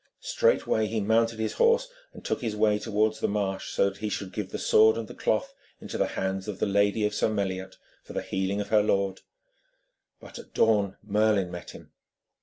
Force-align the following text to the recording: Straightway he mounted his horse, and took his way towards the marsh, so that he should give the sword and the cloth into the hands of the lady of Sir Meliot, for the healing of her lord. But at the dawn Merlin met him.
Straightway 0.23 0.87
he 0.87 0.99
mounted 0.99 1.37
his 1.37 1.53
horse, 1.61 1.87
and 2.11 2.25
took 2.25 2.41
his 2.41 2.55
way 2.55 2.79
towards 2.79 3.19
the 3.19 3.27
marsh, 3.27 3.69
so 3.69 3.85
that 3.87 3.99
he 3.99 4.09
should 4.09 4.33
give 4.33 4.49
the 4.49 4.57
sword 4.57 4.97
and 4.97 5.07
the 5.07 5.13
cloth 5.13 5.53
into 5.79 5.95
the 5.95 6.07
hands 6.17 6.47
of 6.47 6.57
the 6.57 6.65
lady 6.65 7.05
of 7.05 7.13
Sir 7.13 7.29
Meliot, 7.29 7.77
for 8.01 8.13
the 8.13 8.23
healing 8.23 8.59
of 8.59 8.69
her 8.69 8.81
lord. 8.81 9.21
But 10.19 10.39
at 10.39 10.45
the 10.47 10.51
dawn 10.53 10.97
Merlin 11.03 11.51
met 11.51 11.69
him. 11.69 11.91